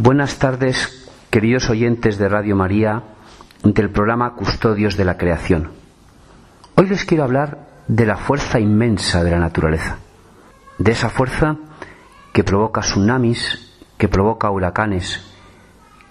[0.00, 3.02] Buenas tardes, queridos oyentes de Radio María,
[3.64, 5.72] del programa Custodios de la Creación.
[6.76, 9.98] Hoy les quiero hablar de la fuerza inmensa de la naturaleza,
[10.78, 11.56] de esa fuerza
[12.32, 15.20] que provoca tsunamis, que provoca huracanes,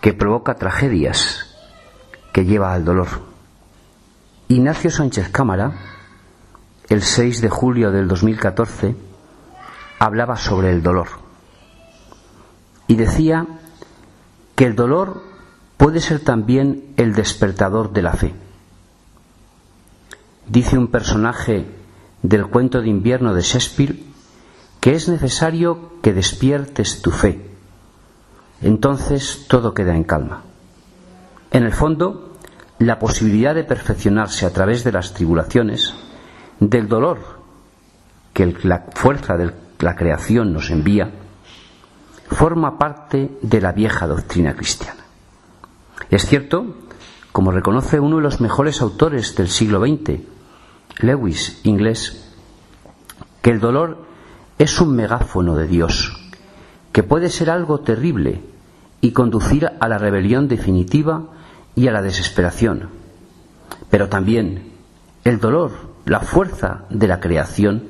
[0.02, 1.56] que provoca tragedias,
[2.34, 3.08] que lleva al dolor.
[4.50, 5.72] Ignacio Sánchez Cámara,
[6.90, 8.98] el 6 de julio del 2014,
[9.98, 11.08] hablaba sobre el dolor
[12.88, 13.46] y decía
[14.58, 15.22] que el dolor
[15.78, 18.34] puede ser también el despertador de la fe.
[20.48, 21.68] Dice un personaje
[22.24, 24.00] del cuento de invierno de Shakespeare
[24.82, 27.52] que es necesario que despiertes tu fe.
[28.64, 30.42] Entonces todo queda en calma.
[31.52, 32.34] En el fondo,
[32.80, 35.94] la posibilidad de perfeccionarse a través de las tribulaciones,
[36.60, 37.20] del dolor
[38.34, 41.12] que la fuerza de la creación nos envía,
[42.30, 45.04] forma parte de la vieja doctrina cristiana.
[46.10, 46.76] Es cierto,
[47.32, 50.20] como reconoce uno de los mejores autores del siglo XX,
[51.00, 52.34] Lewis, inglés,
[53.42, 54.06] que el dolor
[54.58, 56.32] es un megáfono de Dios,
[56.92, 58.42] que puede ser algo terrible
[59.02, 61.24] y conducir a la rebelión definitiva
[61.76, 62.90] y a la desesperación.
[63.90, 64.74] Pero también
[65.24, 65.72] el dolor,
[66.06, 67.84] la fuerza de la creación,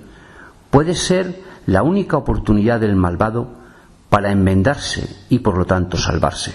[0.70, 3.57] puede ser la única oportunidad del malvado
[4.10, 6.54] para enmendarse y por lo tanto salvarse.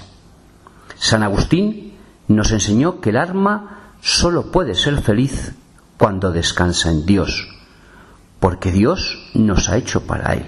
[0.98, 1.94] San Agustín
[2.28, 5.54] nos enseñó que el alma sólo puede ser feliz
[5.98, 7.48] cuando descansa en Dios,
[8.40, 10.46] porque Dios nos ha hecho para Él.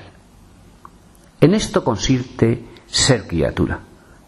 [1.41, 3.81] En esto consiste ser criatura,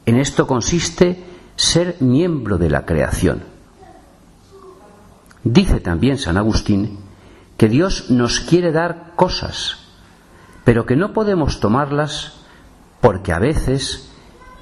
[0.04, 1.24] en esto consiste
[1.56, 3.42] ser miembro de la creación.
[5.42, 6.98] Dice también San Agustín
[7.56, 9.78] que Dios nos quiere dar cosas,
[10.64, 12.34] pero que no podemos tomarlas
[13.06, 14.10] porque a veces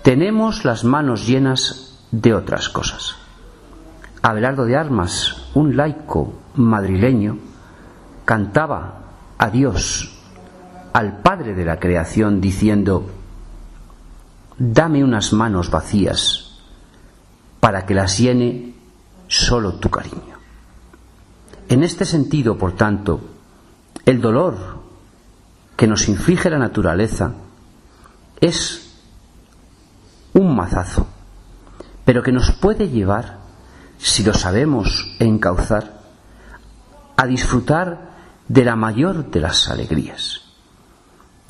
[0.03, 3.17] tenemos las manos llenas de otras cosas.
[4.21, 7.39] Abelardo de Armas, un laico madrileño,
[8.27, 9.01] cantaba
[9.39, 10.21] a Dios,
[10.93, 13.09] al Padre de la creación, diciendo,
[14.59, 16.59] dame unas manos vacías
[17.61, 18.75] para que las llene
[19.27, 20.37] solo tu cariño.
[21.71, 23.23] En este sentido, por tanto,
[24.05, 24.83] el dolor
[25.79, 27.37] que nos inflige la naturaleza
[28.41, 28.95] es
[30.33, 31.07] un mazazo,
[32.05, 33.39] pero que nos puede llevar,
[33.99, 36.01] si lo sabemos encauzar,
[37.17, 38.15] a disfrutar
[38.49, 40.43] de la mayor de las alegrías.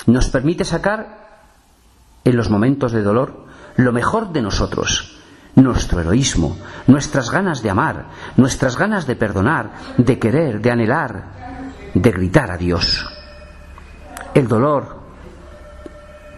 [0.05, 1.25] Nos permite sacar
[2.23, 5.19] en los momentos de dolor lo mejor de nosotros,
[5.55, 6.57] nuestro heroísmo,
[6.87, 8.05] nuestras ganas de amar,
[8.37, 13.05] nuestras ganas de perdonar, de querer, de anhelar, de gritar a Dios.
[14.33, 15.04] El dolor,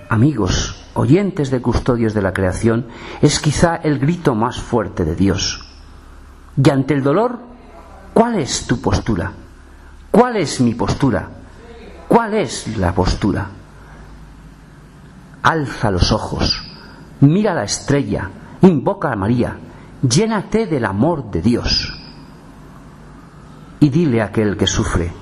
[0.09, 2.88] amigos, oyentes de custodios de la creación,
[3.22, 5.66] es quizá el grito más fuerte de Dios.
[6.56, 7.40] Y ante el dolor,
[8.13, 9.31] ¿cuál es tu postura?
[10.12, 11.29] ¿Cuál es mi postura?
[12.07, 13.47] ¿Cuál es la postura?
[15.44, 16.63] Alza los ojos,
[17.22, 18.29] mira la estrella,
[18.62, 19.57] invoca a María,
[20.01, 21.94] llénate del amor de Dios.
[23.79, 25.13] Y dile a aquel que sufre,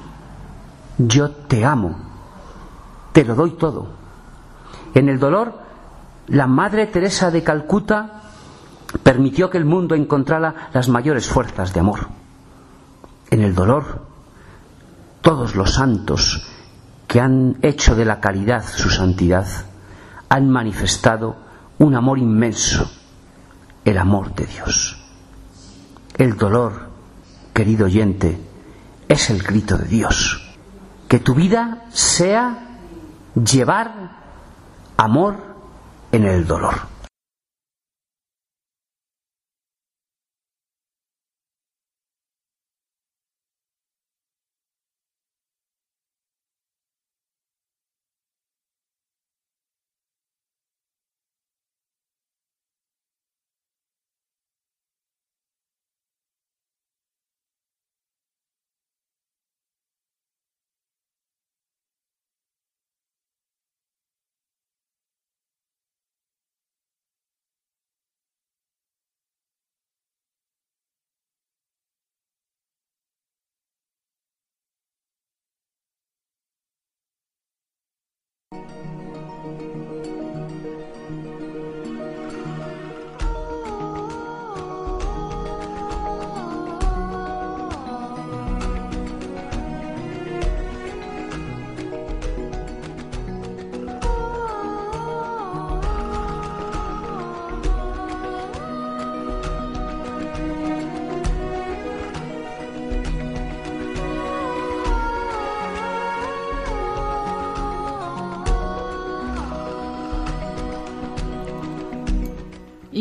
[0.98, 1.98] yo te amo,
[3.12, 4.05] te lo doy todo.
[4.96, 5.60] En el dolor,
[6.28, 8.24] la Madre Teresa de Calcuta
[9.04, 12.08] permitió que el mundo encontrara las mayores fuerzas de amor.
[13.30, 14.02] En el dolor,
[15.22, 16.48] todos los santos
[17.08, 19.46] que han hecho de la caridad su santidad
[20.30, 21.36] han manifestado
[21.78, 22.90] un amor inmenso,
[23.84, 24.98] el amor de Dios.
[26.18, 26.90] El dolor,
[27.54, 28.40] querido oyente,
[29.10, 30.56] es el grito de Dios.
[31.10, 32.80] Que tu vida sea
[33.36, 34.25] llevar
[34.98, 35.36] amor
[36.12, 36.95] en el dolor.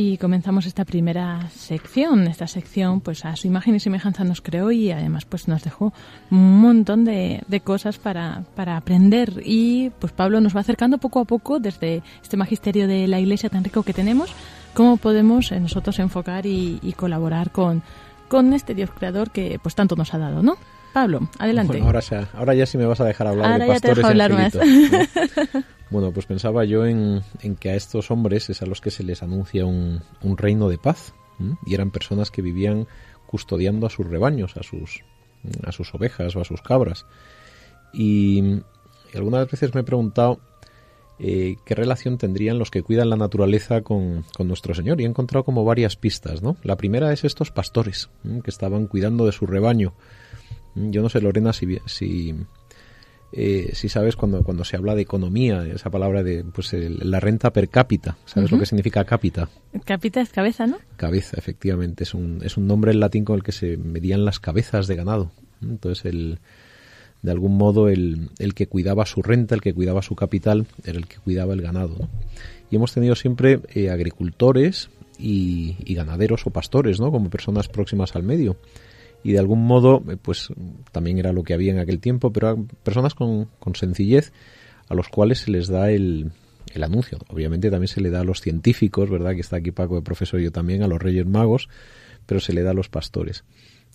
[0.07, 2.27] Y comenzamos esta primera sección.
[2.27, 5.95] Esta sección, pues a su imagen y semejanza nos creó y además pues nos dejó
[6.31, 9.41] un montón de, de cosas para, para, aprender.
[9.43, 13.49] Y pues Pablo nos va acercando poco a poco desde este magisterio de la iglesia
[13.49, 14.31] tan rico que tenemos,
[14.75, 17.83] cómo podemos eh, nosotros enfocar y, y colaborar con,
[18.29, 20.59] con este Dios creador que pues tanto nos ha dado, ¿no?
[20.93, 21.73] Pablo, adelante.
[21.73, 23.95] Bueno, ahora, ya, ahora ya sí me vas a dejar hablar ahora de pastores ya
[23.95, 25.65] te dejo hablar más.
[25.95, 27.23] Bueno, pues pensaba yo en,
[27.61, 30.03] que a estos hombres es a los que se les anuncia un,
[30.37, 31.15] reino de paz
[31.65, 32.89] y eran personas que vivían
[33.29, 35.05] custodiando a sus rebaños, a sus,
[35.63, 37.07] a sus ovejas o a sus cabras.
[37.93, 38.43] Y,
[39.15, 40.41] algunas veces me he preguntado
[41.21, 45.45] eh, qué relación tendrían los que cuidan la naturaleza con, nuestro Señor y he encontrado
[45.45, 46.57] como varias pistas, ¿no?
[46.65, 48.11] La primera es estos pastores
[48.43, 49.95] que estaban cuidando de su rebaño.
[50.75, 52.35] Yo no sé, Lorena, si, si,
[53.37, 57.19] eh, si sabes cuando, cuando se habla de economía, esa palabra de pues el, la
[57.19, 58.57] renta per cápita, ¿sabes uh -huh.
[58.57, 59.49] lo que significa cápita?
[59.85, 60.79] Cápita es cabeza, ¿no?
[60.97, 64.39] Cabeza, efectivamente, es un, es un nombre en latín con el que se medían las
[64.39, 65.33] cabezas de ganado.
[65.61, 66.39] Entonces, el,
[67.23, 70.99] de algún modo, el, el que cuidaba su renta, el que cuidaba su capital, era
[70.99, 71.97] el que cuidaba el ganado.
[71.99, 72.09] ¿no?
[72.71, 77.11] Y hemos tenido siempre eh, agricultores y, y, ganaderos o pastores, ¿no?
[77.11, 78.57] Como personas próximas al medio
[79.25, 80.49] y de algún modo, pues
[80.93, 84.33] también era lo que había en aquel tiempo, pero personas con, con sencillez
[84.89, 86.31] a los cuales se les da el,
[86.75, 87.19] el, anuncio.
[87.29, 89.35] Obviamente también se le da a los científicos, ¿verdad?
[89.35, 91.71] Que está aquí Paco de profesor, yo también, a los reyes magos,
[92.27, 93.45] pero se le da a los pastores.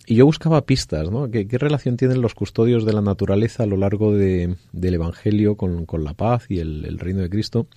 [0.04, 1.30] Y yo buscaba pistas, ¿no?
[1.30, 5.56] ¿Qué, qué relación tienen los custodios de la naturaleza a lo largo de, del Evangelio
[5.56, 7.68] con, con, la paz y el, el reino de Cristo?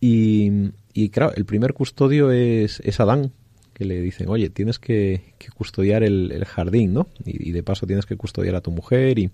[0.00, 0.50] Y,
[0.92, 3.32] y, claro, el primer custodio es, es Adán,
[3.76, 7.08] que le dicen, oye, tienes que, custodiar el, jardín, ¿no?
[7.26, 9.30] Y, de paso tienes que custodiar a tu mujer y,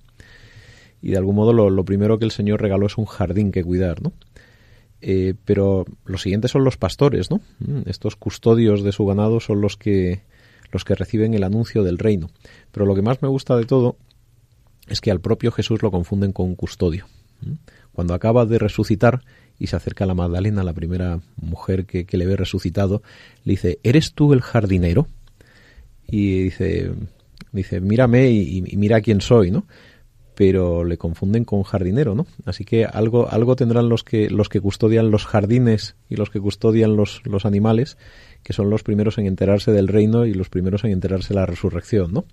[1.01, 3.63] y de algún modo lo, lo, primero que el Señor regaló es un jardín que
[3.63, 4.13] cuidar, ¿no?
[5.01, 7.41] Eh, pero los siguientes son los pastores, ¿no?
[7.61, 10.23] Mm, estos custodios de su ganado son los que,
[10.73, 12.29] los que reciben el anuncio del reino.
[12.73, 13.97] Pero lo que más me gusta de todo
[14.89, 17.07] es que al propio Jesús lo confunden con un custodio.
[17.93, 19.23] Cuando acaba de resucitar,
[19.59, 23.03] y se acerca a la Magdalena, la primera mujer que, le ve resucitado,
[23.45, 25.07] le dice, ¿eres tú el jardinero?
[26.07, 26.91] Y dice,
[27.81, 29.67] mírame y, y mira quién soy, ¿no?
[30.35, 32.27] Pero le confunden con jardinero, ¿no?
[32.45, 36.41] Así que algo, algo tendrán los que, los que custodian los jardines y los que
[36.41, 37.99] custodian los, los animales,
[38.43, 41.47] que son los primeros en enterarse del reino y los primeros en enterarse de la
[41.47, 42.25] resurrección, ¿no?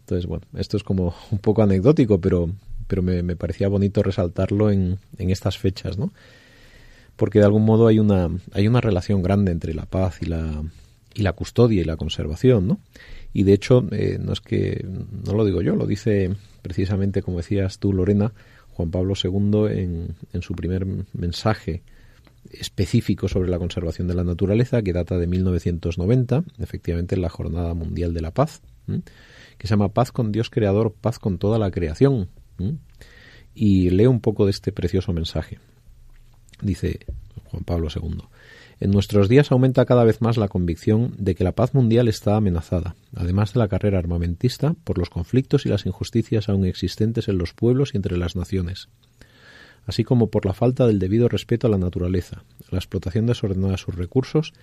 [0.00, 2.50] Entonces, bueno, esto es como un poco anecdótico, pero,
[2.90, 6.12] pero me, me parecía bonito resaltarlo en, en, estas fechas, ¿no?
[7.14, 10.64] Porque de algún modo hay una, hay una relación grande entre la paz y la,
[11.14, 12.80] y la custodia y la conservación, ¿no?
[13.32, 14.84] Y de hecho, eh, no es que,
[15.24, 18.32] no lo digo yo, lo dice precisamente, como decías tú, Lorena,
[18.72, 21.82] Juan Pablo II en, en su primer mensaje
[22.50, 27.72] específico sobre la conservación de la naturaleza, que data de 1990, efectivamente en la Jornada
[27.74, 28.62] Mundial de la Paz,
[29.58, 32.28] que se llama Paz con Dios Creador, paz con toda la creación.
[33.54, 35.58] Y leo un poco de este precioso mensaje.
[36.62, 37.00] Dice
[37.50, 38.22] Juan Pablo II.
[38.78, 42.36] En nuestros días aumenta cada vez más la convicción de que la paz mundial está
[42.36, 47.36] amenazada, además de la carrera armamentista, por los conflictos y las injusticias aún existentes en
[47.36, 48.88] los pueblos y entre las naciones,
[49.84, 53.78] así como por la falta del debido respeto a la naturaleza, la explotación desordenada de
[53.78, 54.54] sus recursos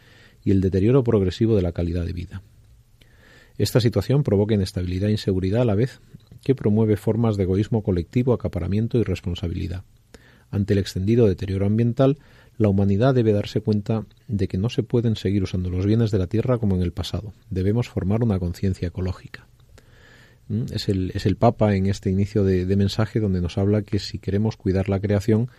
[0.43, 2.41] y el deterioro progresivo de la calidad de vida.
[3.57, 5.99] Esta situación provoca inestabilidad e inseguridad a la vez
[6.47, 9.83] que promueve formas de egoísmo colectivo, acaparamiento y responsabilidad.
[10.49, 12.19] Ante el extendido deterioro ambiental,
[12.57, 16.19] la humanidad debe darse cuenta de que no se pueden seguir usando los bienes de
[16.19, 17.33] la tierra como en el pasado.
[17.49, 19.45] Debemos formar una conciencia ecológica.
[20.47, 20.67] ¿Mm?
[20.71, 23.99] Es el, es el Papa en este inicio de, de, mensaje donde nos habla que
[23.99, 25.49] si queremos cuidar la creación,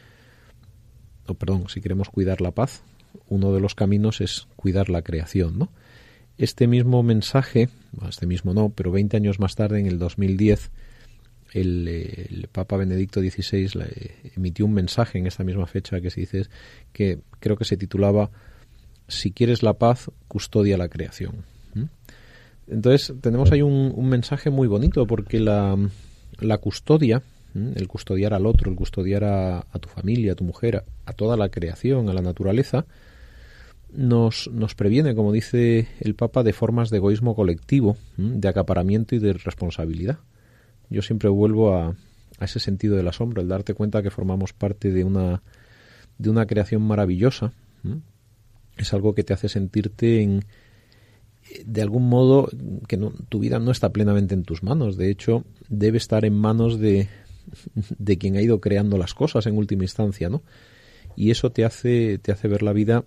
[1.26, 2.80] o perdón, si queremos cuidar la paz,
[3.28, 5.68] uno de los caminos es cuidar la creación, ¿no?
[6.38, 7.68] Este mismo mensaje,
[8.09, 10.71] este mismo no, pero 20 años más tarde, en el 2010,
[11.52, 13.68] el, el, Papa Benedicto XVI
[14.37, 16.42] emitió un mensaje en esta misma fecha que se dice
[16.92, 18.30] que creo que se titulaba
[19.09, 21.45] Si quieres la paz, custodia la creación.
[21.75, 21.85] ¿Mm?
[22.68, 25.76] Entonces tenemos ahí un, mensaje muy bonito porque la,
[26.61, 27.23] custodia,
[27.54, 27.73] ¿Mm?
[27.76, 31.49] el custodiar al otro, el custodiar a, tu familia, a tu mujer, a toda la
[31.49, 32.85] creación, a la naturaleza,
[33.92, 39.18] nos, nos, previene, como dice el Papa, de formas de egoísmo colectivo, de acaparamiento y
[39.18, 40.18] de responsabilidad
[40.90, 41.97] yo siempre vuelvo a,
[42.38, 45.42] a ese sentido del asombro, el darte cuenta que formamos parte de una,
[46.18, 47.52] de una creación maravillosa.
[48.76, 50.45] Es algo que te hace sentirte en,
[51.64, 52.49] de algún modo
[52.87, 54.97] que no, tu vida no está plenamente en tus manos.
[54.97, 57.09] De hecho, debe estar en manos de,
[57.99, 60.42] de quien ha ido creando las cosas en última instancia, ¿no?
[61.16, 63.04] Y eso te hace, te hace ver la vida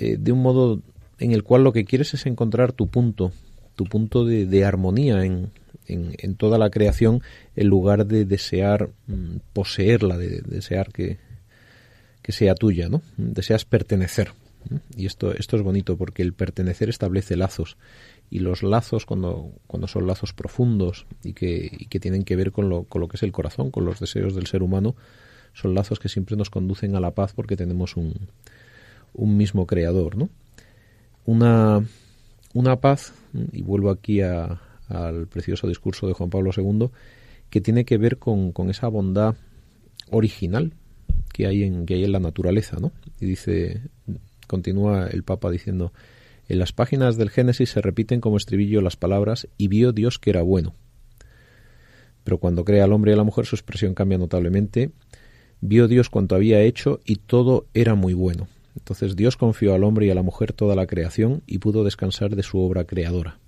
[0.00, 0.80] eh, de un modo
[1.18, 3.32] en el cual lo que quieres es encontrar tu punto,
[3.76, 5.50] tu punto de, armonía en,
[5.86, 7.22] en, toda la creación,
[7.54, 11.18] en lugar de desear mm, poseerla, de, desear que,
[12.22, 13.02] que, sea tuya, ¿no?
[13.18, 14.32] Deseas pertenecer.
[14.96, 17.76] Y esto, esto es bonito porque el pertenecer establece lazos.
[18.30, 22.52] Y los lazos, cuando, cuando son lazos profundos y que, y que tienen que ver
[22.52, 24.96] con lo, con lo que es el corazón, con los deseos del ser humano,
[25.52, 28.14] son lazos que siempre nos conducen a la paz porque tenemos un,
[29.14, 30.28] un mismo creador, ¿no?
[31.26, 31.84] Una,
[32.54, 33.12] una paz,
[33.52, 36.90] y vuelvo aquí al precioso discurso de Juan Pablo II,
[37.50, 39.34] que tiene que ver con, con esa bondad
[40.10, 40.72] original
[41.32, 42.92] que hay en que hay en la naturaleza, ¿no?
[43.20, 43.82] Y dice,
[44.46, 45.92] continúa el Papa diciendo,
[46.48, 50.30] en las páginas del Génesis se repiten como estribillo las palabras y vio Dios que
[50.30, 50.74] era bueno.
[52.24, 54.90] Pero cuando crea al hombre y a la mujer su expresión cambia notablemente.
[55.60, 58.48] Vio Dios cuanto había hecho y todo era muy bueno.
[58.80, 62.34] Entonces Dios confió al hombre y a la mujer toda la creación y pudo descansar
[62.34, 63.38] de su obra creadora.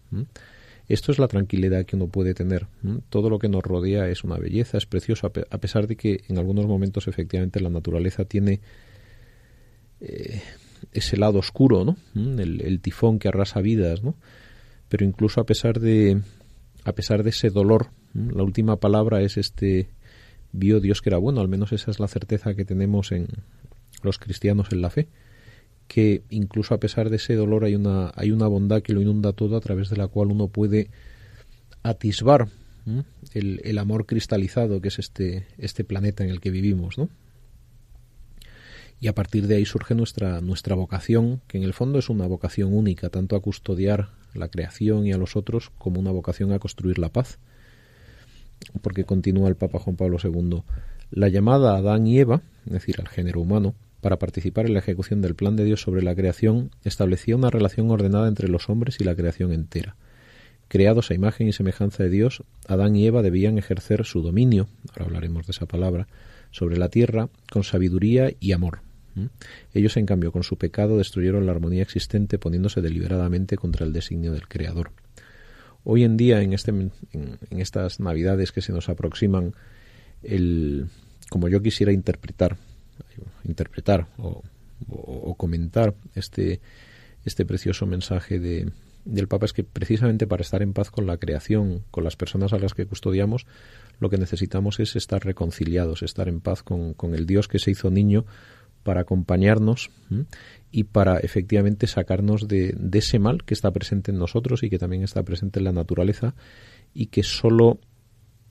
[0.89, 2.67] Esto es la tranquilidad que uno puede tener.
[3.09, 6.39] Todo lo que nos rodea es una belleza, es precioso, a pesar de que en
[6.39, 8.61] algunos momentos efectivamente la naturaleza tiene
[10.01, 10.43] eh,
[10.93, 11.97] ese lado oscuro, ¿no?
[12.15, 14.15] El, tifón que arrasa vidas, ¿no?
[14.89, 16.21] Pero incluso a pesar de
[16.85, 19.89] a pesar de ese dolor, la última palabra es este
[20.53, 23.29] vio Dios que era bueno, al menos esa es la certeza que tenemos en,
[24.03, 25.09] los cristianos en la fe,
[25.89, 29.33] que incluso a pesar de ese dolor hay una, hay una bondad que lo inunda
[29.33, 30.91] todo a través de la cual uno puede
[31.83, 32.49] atisbar
[33.35, 37.09] el, el, amor cristalizado que es este, este planeta en el que vivimos, ¿no?
[39.03, 42.29] Y a partir de ahí surge nuestra, nuestra vocación, que en el fondo es una
[42.29, 46.61] vocación única, tanto a custodiar la creación y a los otros como una vocación a
[46.61, 47.41] construir la paz.
[48.81, 50.63] Porque continúa el Papa Juan Pablo II,
[51.11, 54.81] la llamada a Adán y Eva, es decir, al género humano, para participar en la
[54.81, 58.97] ejecución del plan de Dios sobre la creación, establecía una relación ordenada entre los hombres
[58.99, 59.97] y la creación entera.
[60.69, 65.05] Creados a imagen y semejanza de Dios, Adán y Eva debían ejercer su dominio, ahora
[65.05, 66.09] hablaremos de esa palabra,
[66.51, 68.81] sobre la tierra con sabiduría y amor.
[69.75, 74.33] Ellos, en cambio, con su pecado destruyeron la armonía existente poniéndose deliberadamente contra el designio
[74.33, 74.93] del Creador.
[75.85, 79.55] Hoy en día, en, este, en estas Navidades que se nos aproximan,
[80.23, 80.87] el,
[81.29, 82.57] como yo quisiera interpretar
[83.45, 84.43] interpretar o,
[85.37, 86.61] comentar este,
[87.25, 88.71] este precioso mensaje de,
[89.05, 92.53] del Papa es que precisamente para estar en paz con la creación, con las personas
[92.53, 93.47] a las que custodiamos,
[94.01, 97.71] lo que necesitamos es estar reconciliados, estar en paz con, con el Dios que se
[97.71, 98.25] hizo niño
[98.83, 99.91] para acompañarnos
[100.73, 104.79] y para efectivamente sacarnos de, de, ese mal que está presente en nosotros y que
[104.79, 106.35] también está presente en la naturaleza
[106.95, 107.79] y que solo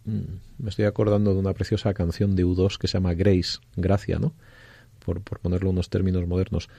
[0.05, 0.19] mm,
[0.59, 4.33] me estoy acordando de una preciosa canción de U2 que se llama Grace, Gracia, ¿no?
[5.03, 6.69] por, por ponerlo unos términos modernos,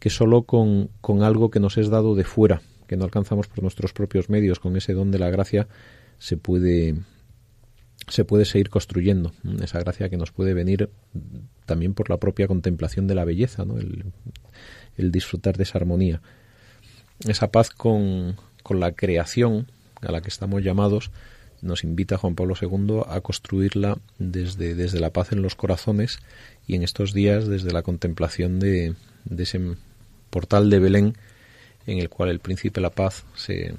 [0.00, 3.62] que solo con, con algo que nos es dado de fuera, que no alcanzamos por
[3.62, 5.68] nuestros propios medios, con ese don de la gracia,
[6.18, 6.96] se puede
[8.08, 9.32] se puede seguir construyendo
[9.62, 10.90] esa gracia que nos puede venir
[11.66, 13.78] también por la propia contemplación de la belleza, ¿no?
[13.78, 14.04] el,
[14.96, 16.20] el disfrutar de esa armonía.
[17.26, 19.66] Esa paz con, con la creación
[20.00, 21.10] a la que estamos llamados
[21.62, 26.18] nos invita Juan Pablo II a construirla desde, desde la paz en los corazones
[26.66, 28.94] y en estos días desde la contemplación de,
[29.36, 29.60] ese
[30.30, 31.16] portal de Belén
[31.86, 33.74] en el cual el príncipe de la paz se,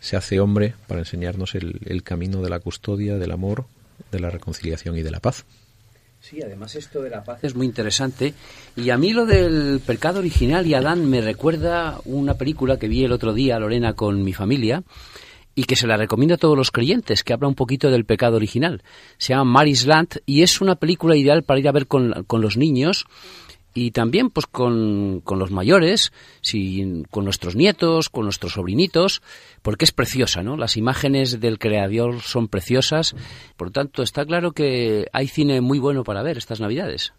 [0.00, 3.66] se hace hombre para enseñarnos el, el, camino de la custodia, del amor,
[4.12, 5.44] de la reconciliación y de la paz.
[6.20, 8.34] Sí, además esto de la paz es muy interesante.
[8.76, 13.04] Y a mí lo del pecado original y Adán me recuerda una película que vi
[13.04, 14.82] el otro día, Lorena, con mi familia,
[15.54, 18.36] y que se la recomiendo a todos los creyentes, que habla un poquito del pecado
[18.36, 18.82] original.
[19.16, 22.42] Se llama Mary's Land y es una película ideal para ir a ver con, con
[22.42, 23.06] los niños
[23.74, 26.12] y también pues con, con los mayores,
[27.10, 29.22] con nuestros nietos, con nuestros sobrinitos,
[29.62, 30.56] porque es preciosa, ¿no?
[30.56, 33.14] Las imágenes del creador son preciosas,
[33.56, 37.12] por lo tanto está claro que hay cine muy bueno para ver estas Navidades.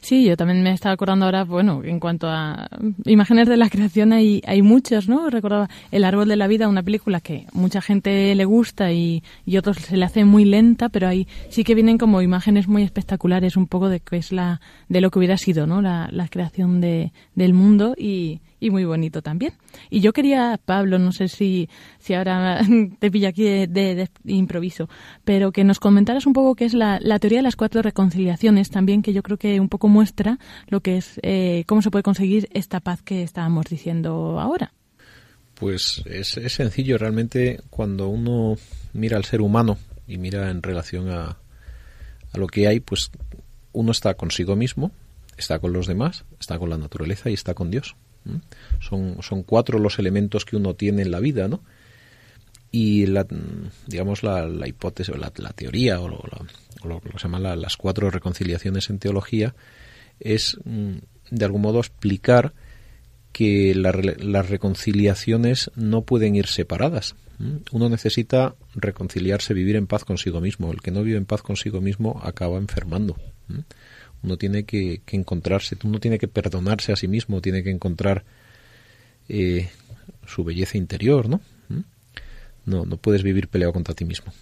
[0.00, 2.68] Sí, yo también me estaba acordando ahora, bueno, en cuanto a
[3.04, 5.30] imágenes de la creación hay, hay muchos, ¿no?
[5.30, 9.56] Recordaba El árbol de la vida, una película que mucha gente le gusta y, y
[9.56, 13.56] otros se le hace muy lenta, pero ahí sí que vienen como imágenes muy espectaculares
[13.56, 15.80] un poco de que es la, de lo que hubiera sido, ¿no?
[15.80, 19.54] La, la creación de, del mundo y, y muy bonito también.
[19.90, 22.60] Y yo quería, Pablo, no sé si, si ahora
[22.98, 24.88] te pillo aquí de, improviso,
[25.24, 28.70] pero que nos comentaras un poco qué es la, la, teoría de las cuatro reconciliaciones
[28.70, 30.38] también, que yo creo que un poco muestra
[30.68, 34.72] lo que es, eh, cómo se puede conseguir esta paz que estábamos diciendo ahora.
[35.54, 38.56] Pues es, es sencillo, realmente cuando uno
[38.92, 41.38] mira al ser humano y mira en relación a,
[42.32, 43.10] a lo que hay, pues
[43.72, 44.92] uno está consigo mismo,
[45.36, 47.96] está con los demás, está con la naturaleza y está con Dios.
[48.80, 51.62] Son, son cuatro los elementos que uno tiene en la vida, ¿no?
[52.70, 53.26] Y la,
[53.86, 58.98] digamos la, hipótesis, la, la teoría o, lo, que se llama las cuatro reconciliaciones en
[58.98, 59.54] teología
[60.20, 60.96] es mm,
[61.30, 62.52] de algún modo explicar
[63.32, 67.14] que las reconciliaciones no pueden ir separadas.
[67.70, 70.72] Uno necesita reconciliarse, vivir en paz consigo mismo.
[70.72, 73.16] El que no vive en paz consigo mismo acaba enfermando.
[74.22, 78.24] Uno tiene que, encontrarse, uno tiene que perdonarse a sí mismo, tiene que encontrar
[79.28, 79.70] eh,
[80.26, 81.40] su belleza interior, ¿no?
[82.64, 84.32] No, no puedes vivir peleado contra ti mismo.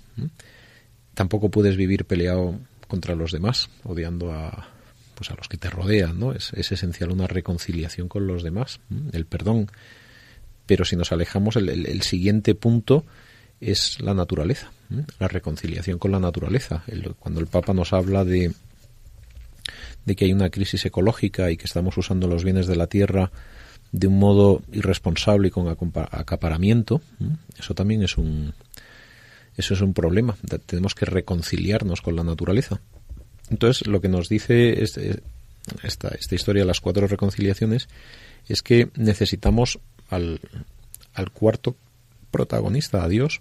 [1.14, 4.68] Tampoco puedes vivir peleado contra los demás, odiando a,
[5.14, 6.32] pues a los que te rodean, ¿no?
[6.32, 8.80] Es, esencial una reconciliación con los demás,
[9.12, 9.68] el perdón.
[10.66, 13.04] Pero si nos alejamos, el, siguiente punto
[13.60, 14.70] es la naturaleza,
[15.18, 16.84] la reconciliación con la naturaleza.
[17.18, 18.52] cuando el Papa nos habla de,
[20.06, 23.30] de que hay una crisis ecológica y que estamos usando los bienes de la tierra
[23.92, 27.02] de un modo irresponsable y con acaparamiento,
[27.58, 28.54] eso también es un
[29.56, 30.36] eso es un problema.
[30.66, 32.80] Tenemos que reconciliarnos con la naturaleza.
[33.48, 35.22] Entonces, lo que nos dice este,
[35.82, 37.88] esta, esta historia de las cuatro reconciliaciones
[38.48, 39.78] es que necesitamos
[40.10, 40.40] al,
[41.14, 41.74] al cuarto
[42.30, 43.40] protagonista, a Dios,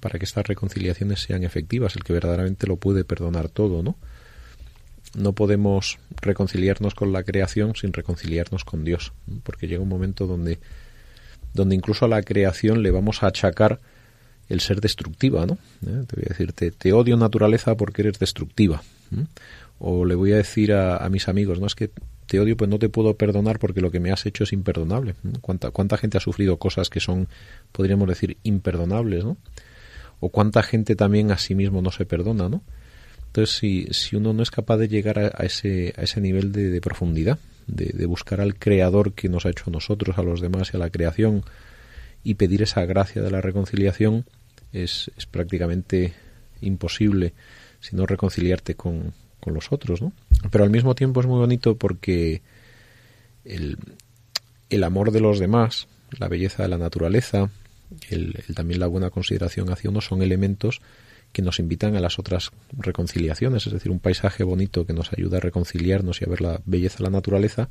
[0.00, 3.96] para que estas reconciliaciones sean efectivas, el que verdaderamente lo puede perdonar todo, ¿no?
[5.14, 10.58] No podemos reconciliarnos con la creación sin reconciliarnos con Dios, porque llega un momento donde,
[11.54, 13.80] donde incluso a la creación le vamos a achacar
[14.48, 15.54] el ser destructiva, ¿no?
[15.86, 16.04] ¿Eh?
[16.06, 18.82] Te voy a decir, te, odio naturaleza porque eres destructiva.
[19.78, 21.90] O le voy a decir a, mis amigos, no es que
[22.26, 25.14] te odio, pues no te puedo perdonar porque lo que me has hecho es imperdonable.
[25.40, 27.28] ¿Cuánta, cuánta gente ha sufrido cosas que son,
[27.72, 29.36] podríamos decir, imperdonables, ¿no?
[30.20, 32.62] O cuánta gente también a sí mismo no se perdona, ¿no?
[33.36, 37.38] Entonces, si, uno no es capaz de llegar a, ese, a ese nivel de, profundidad,
[37.66, 40.80] de, buscar al Creador que nos ha hecho a nosotros, a los demás y a
[40.80, 41.44] la creación,
[42.24, 44.24] y pedir esa gracia de la reconciliación,
[44.72, 46.14] es, es prácticamente
[46.62, 47.34] imposible
[47.80, 49.12] si no reconciliarte con,
[49.44, 50.12] los otros, ¿no?
[50.50, 52.40] Pero al mismo tiempo es muy bonito porque
[53.44, 53.76] el,
[54.70, 55.86] el amor de los demás,
[56.18, 57.50] la belleza de la naturaleza,
[58.08, 60.80] el, también la buena consideración hacia uno son elementos
[61.36, 65.36] que nos invitan a las otras reconciliaciones, es decir, un paisaje bonito que nos ayuda
[65.36, 67.68] a reconciliarnos y a ver la belleza de la naturaleza,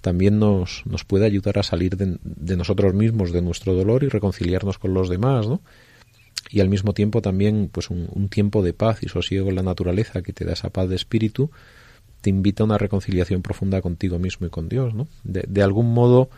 [0.00, 4.08] también nos, nos puede ayudar a salir de, de, nosotros mismos, de nuestro dolor y
[4.08, 5.60] reconciliarnos con los demás, ¿no?
[6.48, 10.22] Y al mismo tiempo también, pues un, tiempo de paz y sosiego en la naturaleza
[10.22, 11.50] que te da esa paz de espíritu,
[12.22, 15.08] te invita a una reconciliación profunda contigo mismo y con Dios, ¿no?
[15.24, 16.30] De, de algún modo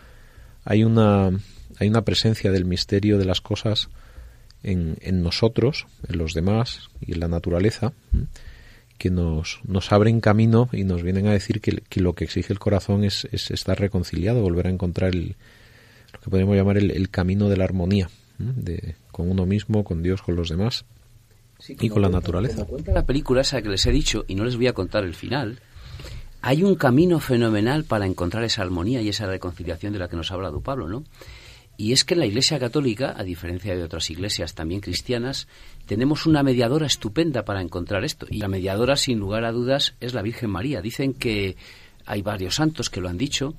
[0.65, 1.31] hay una,
[1.79, 3.89] hay una presencia del misterio de las cosas
[4.65, 7.93] en, en nosotros, en los demás y en la naturaleza,
[8.99, 12.59] que nos, nos abren camino y nos vienen a decir que, lo que exige el
[12.59, 15.37] corazón es, es, estar reconciliado, volver a encontrar el,
[16.13, 20.23] lo que podemos llamar el, camino de la armonía, de, con uno mismo, con Dios,
[20.23, 20.85] con los demás
[21.69, 22.65] y con la naturaleza.
[22.65, 25.15] cuenta la película esa que les he dicho, y no les voy a contar el
[25.15, 25.61] final,
[26.41, 30.31] hay un camino fenomenal para encontrar esa armonía y esa reconciliación de la que nos
[30.31, 31.05] ha hablado Pablo, ¿no?
[31.77, 35.49] Y es que en la Iglesia Católica, a diferencia de otras iglesias también cristianas,
[35.87, 38.27] tenemos una mediadora estupenda para encontrar esto.
[38.31, 40.81] Y la mediadora, sin lugar a dudas, es la Virgen María.
[40.81, 41.57] Dicen que
[42.07, 43.55] hay varios santos que lo han dicho,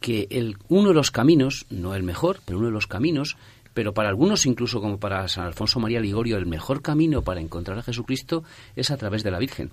[0.00, 3.36] que el, uno de los caminos, no el mejor, pero uno de los caminos,
[3.74, 7.78] pero para algunos, incluso como para San Alfonso María Ligorio, el mejor camino para encontrar
[7.78, 8.44] a Jesucristo
[8.76, 9.70] es a través de la Virgen.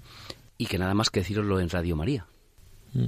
[0.58, 2.26] Y que nada más que deciroslo en Radio María.
[2.94, 3.06] Mm.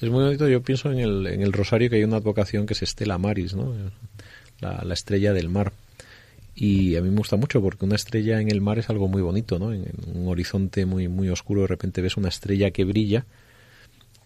[0.00, 2.74] Es muy bonito, yo pienso en el, en el rosario que hay una advocación que
[2.74, 3.74] es Estela Maris, ¿no?
[4.60, 5.72] La, estrella del mar.
[6.54, 9.22] Y a mí me gusta mucho porque una estrella en el mar es algo muy
[9.22, 9.72] bonito, ¿no?
[9.72, 13.26] En, un horizonte muy, muy oscuro de repente ves una estrella que brilla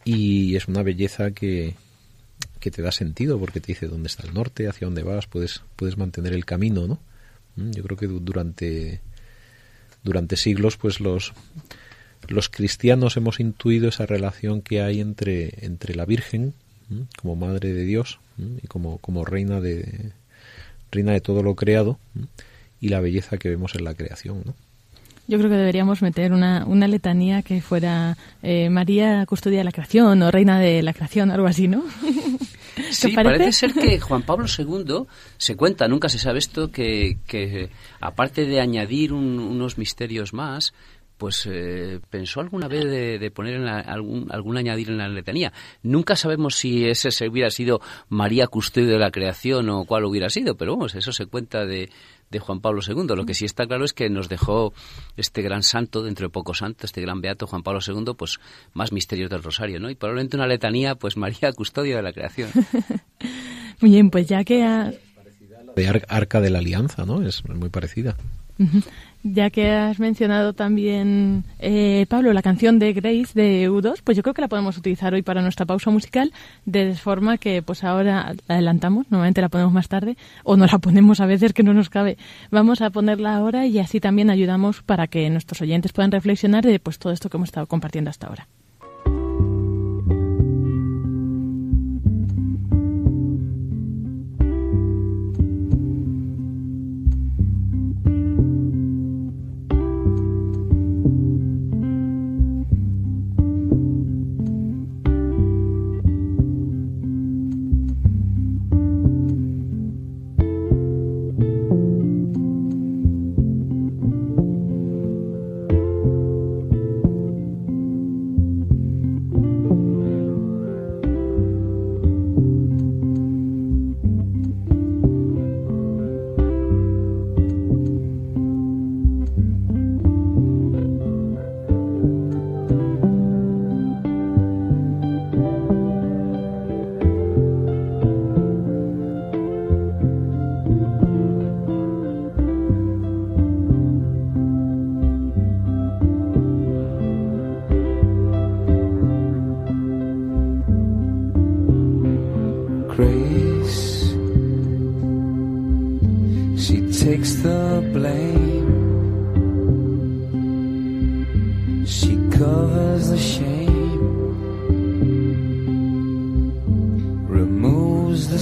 [0.05, 1.75] y es una belleza que,
[2.61, 5.63] que te da sentido porque te dice dónde está el norte, hacia dónde vas, puedes,
[5.77, 7.01] puedes mantener el camino, ¿no?
[7.57, 9.01] Mm, yo creo que durante,
[10.03, 11.33] durante siglos pues los
[12.29, 16.55] los cristianos hemos intuido esa relación que hay entre, entre la Virgen
[17.17, 18.19] como Madre de Dios
[18.63, 20.13] y como, como reina, de,
[20.91, 21.99] reina de todo lo creado
[22.81, 24.43] y la belleza que vemos en la creación.
[24.45, 24.55] ¿no?
[25.29, 29.73] Yo creo que deberíamos meter una, una letanía que fuera eh, María custodia de la
[29.73, 31.85] creación o reina de la creación, algo así, ¿no?
[32.91, 35.07] Sí, parece ser que Juan Pablo II
[35.39, 40.75] se cuenta, nunca se sabe esto, que, que aparte de añadir unos misterios más,
[41.23, 45.53] pues eh, pensó alguna vez de, poner en algún, algún añadir en la letanía.
[45.85, 50.57] Nunca sabemos si ese hubiera sido María Custodio de la creación o cuál hubiera sido,
[50.57, 51.91] pero vamos, eso se cuenta de,
[52.29, 53.15] de Juan Pablo II.
[53.15, 54.75] Lo que sí está claro es que nos dejó
[55.17, 58.41] este gran santo, dentro de poco santo, este gran beato Juan Pablo II, pues
[58.73, 59.91] más misterios del rosario, ¿no?
[59.91, 62.51] Y probablemente una letanía, pues María Custodio de la creación.
[63.81, 64.59] Muy bien, pues ya que...
[65.77, 67.23] De Arca de la Alianza, ¿no?
[67.23, 68.17] Es muy parecida.
[69.25, 74.25] Ya que has mencionado también, eh, Pablo, la canción de Grace de U2, pues yo
[74.25, 76.33] creo que la podemos utilizar hoy para nuestra pausa musical,
[76.65, 80.79] de forma que pues ahora la adelantamos, normalmente la ponemos más tarde, o no la
[80.79, 82.19] ponemos a veces que no nos cabe.
[82.51, 86.81] Vamos a ponerla ahora y así también ayudamos para que nuestros oyentes puedan reflexionar de
[86.81, 88.49] pues todo esto que hemos estado compartiendo hasta ahora.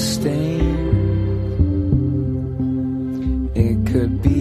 [0.00, 0.70] sustain.
[3.54, 4.39] It could be.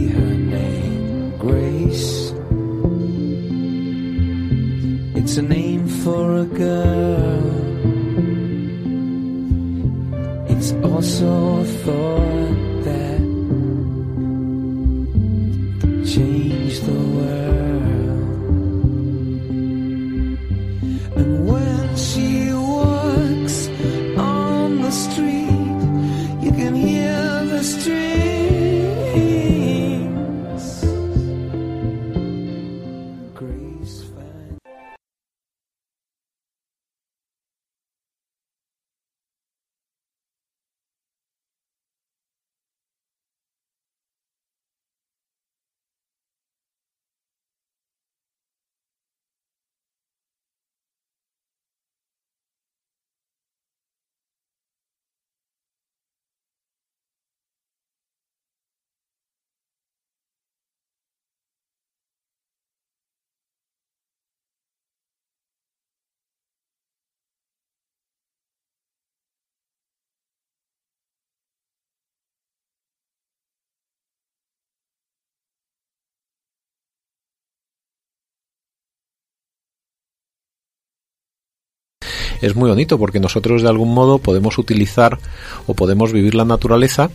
[82.42, 85.20] Es muy bonito porque nosotros de algún modo podemos utilizar
[85.68, 87.10] o podemos vivir la naturaleza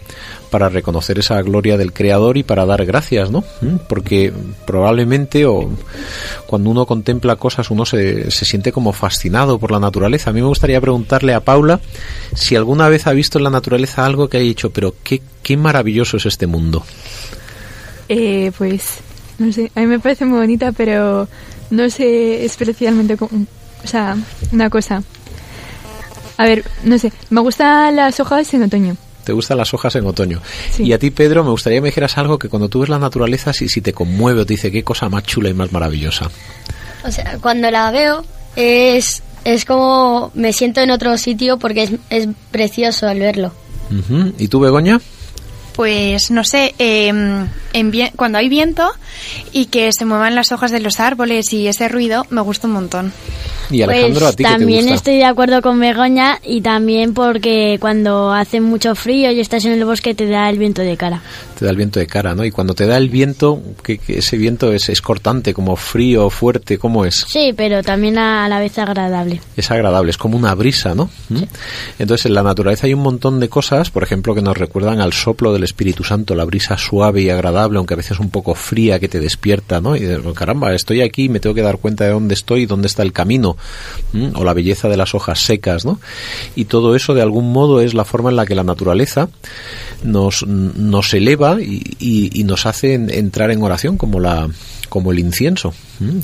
[0.50, 3.44] para reconocer esa gloria del creador y para dar gracias, ¿no?
[3.60, 3.76] ¿Mm?
[3.88, 4.32] Porque
[4.66, 5.68] probablemente o
[6.46, 10.30] cuando uno contempla cosas uno se, se siente como fascinado por la naturaleza.
[10.30, 11.80] A mí me gustaría preguntarle a Paula
[12.34, 15.56] si alguna vez ha visto en la naturaleza algo que haya dicho, pero qué, qué
[15.56, 16.84] maravilloso es este mundo.
[18.08, 19.00] Eh, pues
[19.38, 21.26] no sé, a mí me parece muy bonita, pero
[21.70, 23.46] no sé especialmente cómo,
[23.84, 24.16] o sea,
[24.52, 25.02] una cosa.
[26.36, 28.96] A ver, no sé, me gustan las hojas en otoño.
[29.24, 30.40] ¿Te gustan las hojas en otoño?
[30.78, 32.98] Y a ti, Pedro, me gustaría que me dijeras algo que cuando tú ves la
[32.98, 36.30] naturaleza, si, si te conmueve o te dice qué cosa más chula y más maravillosa.
[37.04, 38.24] O sea, cuando la veo
[38.56, 43.52] es, es como me siento en otro sitio porque es, es precioso al verlo.
[44.38, 45.00] ¿Y tú, Begoña?
[45.74, 48.88] Pues no sé, em, en cuando hay viento
[49.52, 52.74] y que se muevan las hojas de los árboles y ese ruido, me gusta un
[52.74, 53.12] montón.
[53.70, 54.94] Y Alejandro, pues ¿a ti también te gusta?
[54.94, 59.72] estoy de acuerdo con Begoña y también porque cuando hace mucho frío y estás en
[59.72, 61.22] el bosque te da el viento de cara.
[61.58, 62.44] Te da el viento de cara, ¿no?
[62.44, 66.78] Y cuando te da el viento, que, ese viento es, es, cortante, como frío, fuerte,
[66.78, 67.24] ¿cómo es?
[67.28, 69.40] Sí, pero también a, la vez agradable.
[69.56, 71.10] Es agradable, es como una brisa, ¿no?
[71.28, 71.42] ¿Mm?
[71.98, 75.12] Entonces en la naturaleza hay un montón de cosas, por ejemplo, que nos recuerdan al
[75.12, 78.98] soplo del Espíritu Santo, la brisa suave y agradable, aunque a veces un poco fría
[78.98, 79.96] que te despierta, ¿no?
[79.96, 82.88] Y dices, caramba, estoy aquí, me tengo que dar cuenta de dónde estoy y dónde
[82.88, 83.56] está el camino,
[84.34, 86.00] o la belleza de las hojas secas, ¿no?
[86.56, 89.28] Y todo eso de algún modo es la forma en la que la naturaleza
[90.02, 94.48] nos, nos eleva y, y nos hace entrar en oración como la
[94.94, 95.74] como el incienso,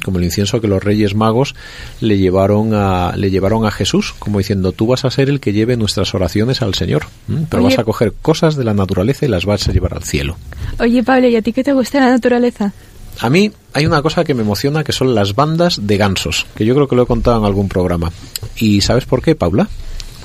[0.05, 1.57] como el incienso que los Reyes Magos
[2.01, 5.53] le llevaron a le llevaron a Jesús, como diciendo tú vas a ser el que
[5.53, 7.07] lleve nuestras oraciones al Señor,
[7.49, 10.37] pero vas a coger cosas de la naturaleza y las vas a llevar al cielo.
[10.79, 12.73] Oye Pablo, ¿y a ti qué te gusta la naturaleza?
[13.19, 16.65] A mí hay una cosa que me emociona que son las bandas de gansos, que
[16.65, 18.13] yo creo que lo he contado en algún programa.
[18.57, 19.69] ¿Y sabes por qué, Paula?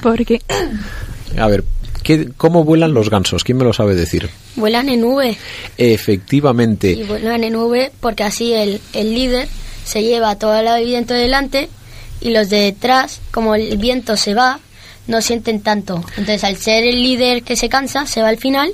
[0.01, 0.41] Porque
[1.37, 1.63] a ver,
[2.37, 3.43] ¿Cómo vuelan los gansos?
[3.43, 4.29] ¿Quién me lo sabe decir?
[4.55, 5.37] Vuelan en nube.
[5.77, 6.91] Efectivamente.
[6.91, 9.47] Y vuelan en nube porque así el, el líder
[9.85, 11.69] se lleva todo el viento delante
[12.21, 14.59] y los de detrás, como el viento se va,
[15.07, 16.03] no sienten tanto.
[16.17, 18.71] Entonces, al ser el líder que se cansa, se va al final,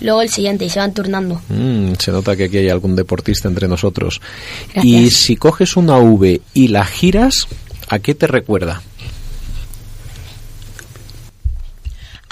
[0.00, 1.40] luego el siguiente y se van turnando.
[1.48, 4.20] Mm, se nota que aquí hay algún deportista entre nosotros.
[4.82, 7.48] Y si coges una V y la giras,
[7.88, 8.82] ¿a qué te recuerda?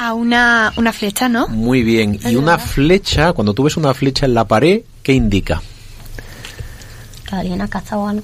[0.03, 1.47] A una, una flecha, ¿no?
[1.49, 2.19] Muy bien.
[2.25, 5.61] Y una flecha, cuando tú ves una flecha en la pared, ¿qué indica?
[7.29, 8.23] Que alguien ha cazado algo.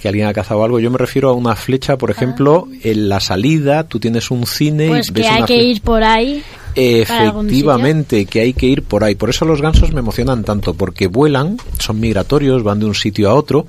[0.00, 0.80] Que alguien ha cazado algo.
[0.80, 2.74] Yo me refiero a una flecha, por ejemplo, ah.
[2.82, 6.02] en la salida, tú tienes un cine pues y ves que hay que ir por
[6.02, 6.42] ahí.
[6.74, 9.14] Efectivamente, que hay que ir por ahí.
[9.14, 13.30] Por eso los gansos me emocionan tanto, porque vuelan, son migratorios, van de un sitio
[13.30, 13.66] a otro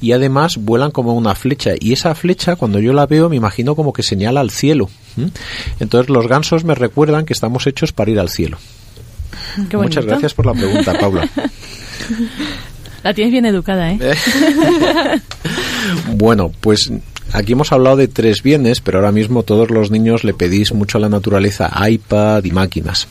[0.00, 1.72] y además vuelan como una flecha.
[1.78, 4.90] Y esa flecha, cuando yo la veo, me imagino como que señala al cielo.
[5.78, 8.58] Entonces los gansos me recuerdan que estamos hechos para ir al cielo.
[9.72, 11.28] Muchas gracias por la pregunta, Paula.
[13.02, 13.98] La tienes bien educada, ¿eh?
[16.14, 16.92] bueno, pues
[17.32, 20.98] aquí hemos hablado de tres bienes, pero ahora mismo todos los niños le pedís mucho
[20.98, 23.08] a la naturaleza iPad y máquinas.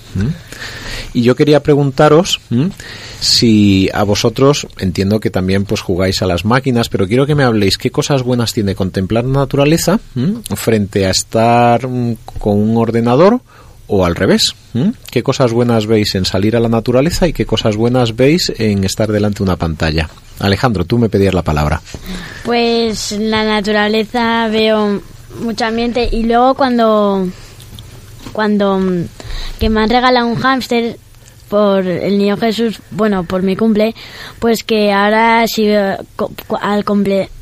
[1.14, 2.40] Y yo quería preguntaros
[3.20, 7.44] si a vosotros, entiendo que también pues jugáis a las máquinas, pero quiero que me
[7.44, 10.00] habléis qué cosas buenas tiene contemplar la naturaleza
[10.56, 13.42] frente a estar mm, con un ordenador
[13.90, 14.56] o al revés.
[15.12, 18.84] ¿Qué cosas buenas veis en salir a la naturaleza y qué cosas buenas veis en
[18.84, 20.10] estar delante de una pantalla?
[20.40, 21.82] Alejandro, tú me pedías la palabra.
[22.46, 25.02] Pues la naturaleza veo
[25.42, 27.28] mucho ambiente y luego cuando
[28.32, 28.80] cuando
[29.60, 30.98] que me han regalado un hámster
[31.50, 33.96] por el niño Jesús, bueno, por mi cumple,
[34.38, 36.06] pues que ahora si al,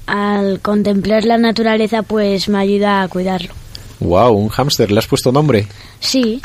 [0.07, 3.53] al contemplar la naturaleza pues me ayuda a cuidarlo.
[3.99, 5.67] Wow, un hámster, ¿le has puesto nombre?
[5.99, 6.41] Sí.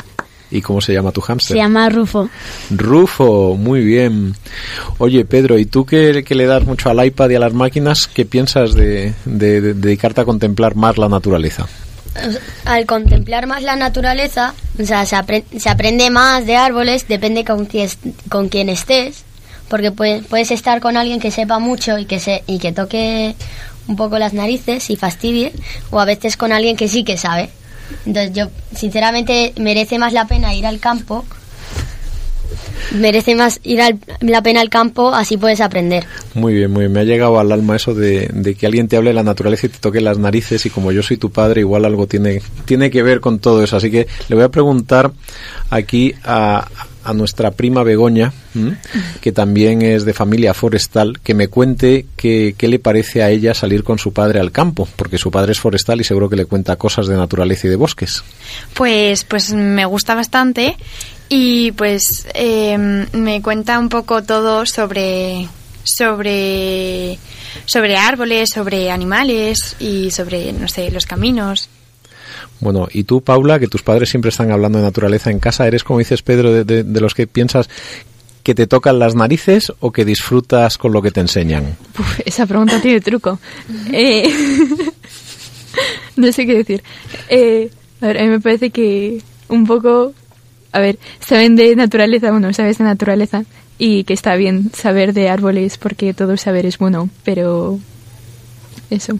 [0.53, 1.55] ¿Y cómo se llama tu hámster?
[1.55, 2.29] Se llama Rufo.
[2.69, 4.35] Rufo, muy bien.
[4.99, 8.23] Oye, Pedro, ¿y tú que, le das mucho al iPad y a las máquinas, qué
[8.23, 11.67] piensas de, dedicarte a contemplar más la naturaleza?
[12.65, 17.89] Al contemplar más la naturaleza, o sea, se, aprende más de árboles, depende con, quién,
[18.29, 19.23] con quién estés,
[19.69, 23.33] porque puedes, puedes estar con alguien que sepa mucho y que, se, y que toque
[23.87, 25.51] un poco las narices y fastidie,
[25.89, 27.49] o a veces con alguien que sí que sabe.
[28.05, 31.25] Entonces yo, sinceramente, merece más la pena ir al campo.
[32.91, 36.05] Merece más ir al, la pena al campo, así puedes aprender.
[36.35, 36.91] Muy bien, muy bien.
[36.91, 39.65] Me ha llegado al alma eso de, de, que alguien te hable de la naturaleza
[39.65, 42.91] y te toque las narices y como yo soy tu padre, igual algo tiene, tiene
[42.91, 43.77] que ver con todo eso.
[43.77, 45.11] Así que le voy a preguntar
[45.71, 46.67] aquí a,
[47.03, 48.33] a nuestra prima Begoña,
[49.21, 53.83] que también es de familia forestal, que me cuente qué, le parece a ella salir
[53.83, 56.75] con su padre al campo, porque su padre es forestal y seguro que le cuenta
[56.75, 58.23] cosas de naturaleza y de bosques.
[58.73, 60.77] Pues, pues me gusta bastante
[61.29, 65.47] y pues em, me cuenta un poco todo sobre
[65.83, 67.17] sobre
[67.65, 71.69] sobre árboles, sobre animales y sobre no sé los caminos.
[72.63, 75.83] Bueno, y tú, Paula, que tus padres siempre están hablando de naturaleza en casa, ¿eres,
[75.83, 77.69] como dices Pedro, de, los que piensas
[78.41, 81.77] que te tocan las narices o que disfrutas con lo que te enseñan?
[82.25, 83.39] esa pregunta tiene truco.
[83.91, 84.29] Eh,
[86.15, 86.83] no sé qué decir.
[87.29, 87.69] Eh,
[88.01, 90.13] a ver, a mí me parece que un poco,
[90.71, 93.43] a ver, saben de naturaleza, bueno, sabes de naturaleza
[93.77, 97.79] y que está bien saber de árboles porque todo saber es bueno, pero
[98.89, 99.19] eso.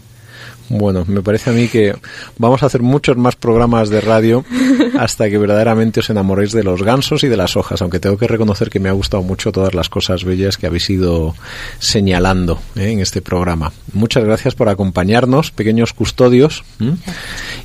[0.68, 1.94] Bueno, me parece a mí que
[2.38, 4.44] vamos a hacer muchos más programas de radio
[4.98, 8.26] hasta que verdaderamente os enamoréis de los gansos y de las hojas, aunque tengo que
[8.26, 11.34] reconocer que me ha gustado mucho todas las cosas bellas que habéis ido
[11.78, 12.90] señalando ¿eh?
[12.90, 13.72] en este programa.
[13.92, 16.64] Muchas gracias por acompañarnos, pequeños custodios,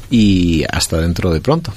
[0.10, 1.74] y hasta dentro de pronto.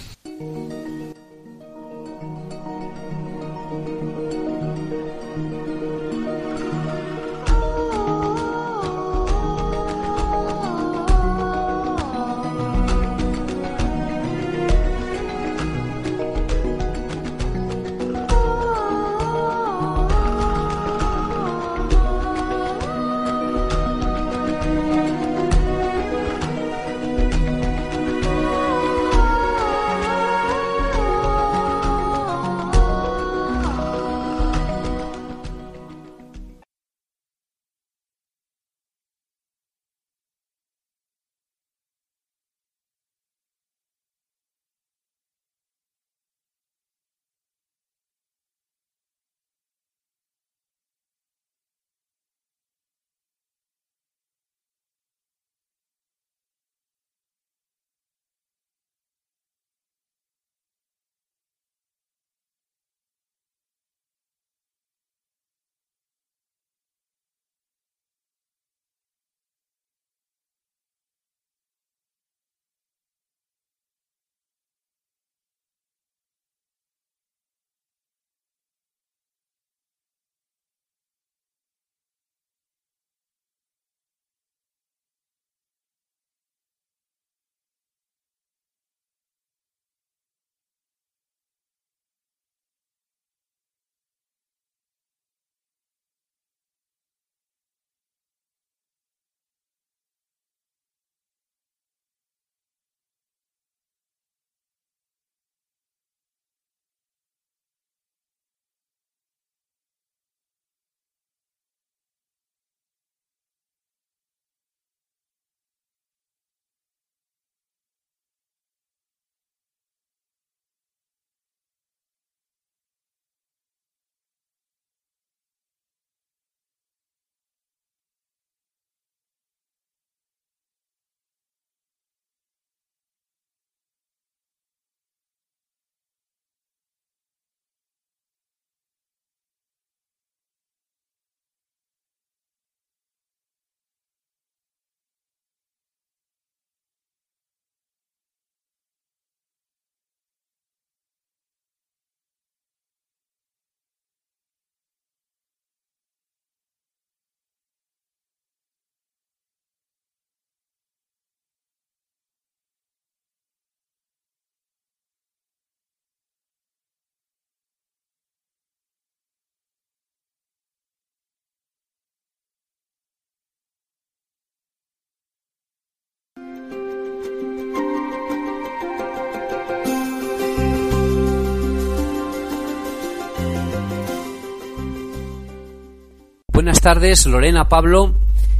[186.62, 188.14] Buenas tardes, Lorena, Pablo.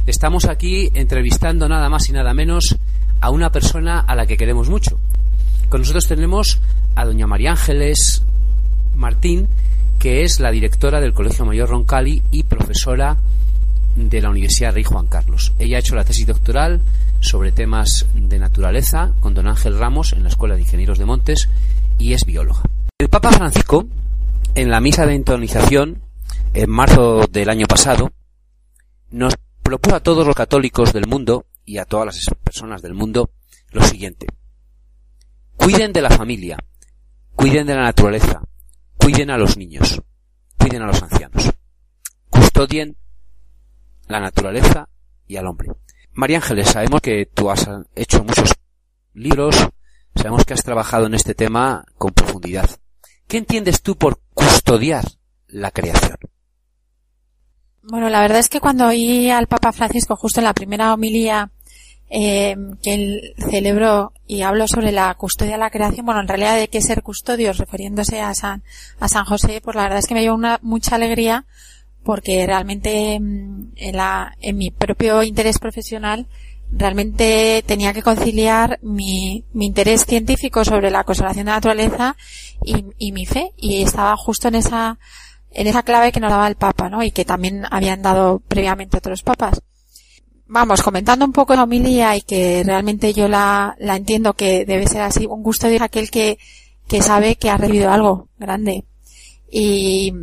[0.05, 2.75] Estamos aquí entrevistando nada más y nada menos
[3.21, 4.99] a una persona a la que queremos mucho.
[5.69, 6.59] Con nosotros tenemos
[6.95, 8.21] a doña María Ángeles
[8.93, 9.47] Martín,
[9.99, 13.15] que es la directora del Colegio Mayor Roncali y profesora
[13.95, 15.53] de la Universidad Rey Juan Carlos.
[15.57, 16.81] Ella ha hecho la tesis doctoral
[17.21, 21.47] sobre temas de naturaleza con don Ángel Ramos en la Escuela de Ingenieros de Montes
[21.97, 22.63] y es bióloga.
[22.99, 23.85] El Papa Francisco,
[24.55, 26.01] en la misa de entonización,
[26.53, 28.11] en marzo del año pasado,
[29.09, 33.31] nos propuso a todos los católicos del mundo y a todas las personas del mundo
[33.71, 34.27] lo siguiente.
[35.55, 36.57] Cuiden de la familia,
[37.35, 38.41] cuiden de la naturaleza,
[38.97, 40.01] cuiden a los niños,
[40.59, 41.51] cuiden a los ancianos,
[42.29, 42.97] custodien
[44.07, 44.89] la naturaleza
[45.27, 45.69] y al hombre.
[46.11, 48.53] María Ángeles, sabemos que tú has hecho muchos
[49.13, 49.55] libros,
[50.15, 52.69] sabemos que has trabajado en este tema con profundidad.
[53.27, 55.05] ¿Qué entiendes tú por custodiar
[55.47, 56.17] la creación?
[57.85, 61.51] Bueno, la verdad es que cuando oí al Papa Francisco justo en la primera homilía
[62.09, 66.55] eh, que él celebró y habló sobre la custodia de la creación, bueno, en realidad
[66.55, 68.63] de qué ser custodios, refiriéndose a San,
[68.99, 71.45] a San José, pues la verdad es que me dio una mucha alegría
[72.03, 76.27] porque realmente mm, en, la, en mi propio interés profesional
[76.71, 82.15] realmente tenía que conciliar mi, mi interés científico sobre la conservación de la naturaleza
[82.63, 84.97] y, y, mi fe y estaba justo en esa
[85.53, 87.03] en esa clave que nos daba el Papa, ¿no?
[87.03, 89.61] Y que también habían dado previamente otros papas.
[90.47, 94.87] Vamos, comentando un poco la homilía y que realmente yo la, la entiendo que debe
[94.87, 96.37] ser así, un gusto de aquel que,
[96.87, 98.85] que sabe que ha recibido algo grande.
[99.49, 100.13] Y,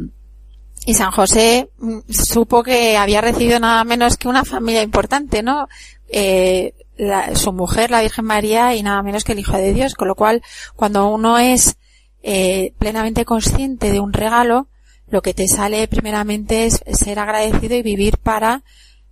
[0.85, 5.69] y San José mm, supo que había recibido nada menos que una familia importante, ¿no?
[6.09, 9.95] Eh, la, su mujer, la Virgen María, y nada menos que el Hijo de Dios,
[9.95, 10.43] con lo cual,
[10.77, 11.77] cuando uno es
[12.23, 14.69] eh, plenamente consciente de un regalo,
[15.11, 18.63] lo que te sale primeramente es ser agradecido y vivir para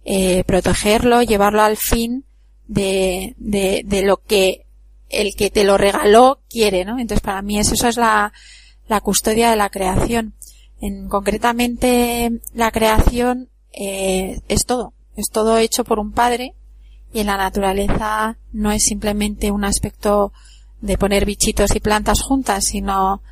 [0.04, 2.24] eh, protegerlo, llevarlo al fin
[2.66, 4.66] de, de, de, lo que
[5.08, 6.98] el que te lo regaló quiere, ¿no?
[6.98, 8.32] Entonces para mí eso, es la,
[8.88, 10.34] la custodia de la creación.
[10.80, 14.92] En, concretamente, la creación eh, es todo.
[15.16, 16.54] Es todo hecho por un padre
[17.12, 20.32] y en la naturaleza no es simplemente un aspecto
[20.80, 23.22] de poner bichitos y plantas juntas, sino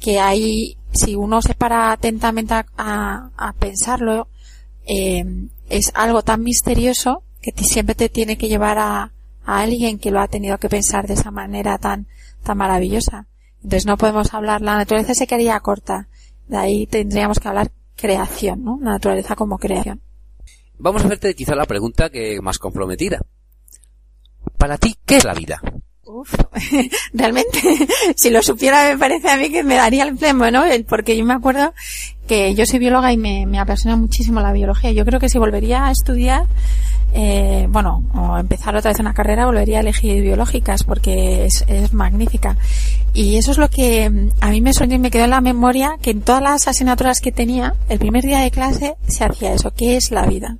[0.00, 4.28] que hay, si uno se para atentamente a, a, pensarlo,
[4.86, 5.24] eh,
[5.68, 9.12] es algo tan misterioso que siempre te tiene que llevar a,
[9.44, 12.06] a alguien que lo ha tenido que pensar de esa manera tan,
[12.42, 13.26] tan maravillosa.
[13.56, 16.08] Entonces no podemos hablar, la naturaleza se quedaría corta
[16.48, 18.78] de ahí tendríamos que hablar creación, ¿no?
[18.80, 20.00] La naturaleza como creación.
[20.78, 23.20] Vamos a hacerte quizá la pregunta que más comprometida.
[24.56, 25.60] Para ti, ¿qué es la vida?
[26.10, 26.34] Uf,
[27.12, 27.60] realmente,
[28.16, 30.62] si lo supiera me parece a mí que me daría el flemo, ¿no?
[30.88, 31.74] Porque yo me acuerdo
[32.26, 34.90] que yo soy bióloga y me, me apasiona muchísimo la biología.
[34.92, 36.46] Yo creo que si volvería a estudiar,
[37.12, 41.92] eh, bueno, o empezar otra vez una carrera, volvería a elegir biológicas porque es, es
[41.92, 42.56] magnífica.
[43.12, 45.42] Y eso es lo que mm, a mí me suena y me quedó en la
[45.42, 49.52] memoria que en todas las asignaturas que tenía, el primer día de clase se hacía
[49.52, 50.56] eso, ¿qué es la vida?